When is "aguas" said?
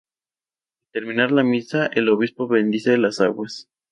3.21-3.69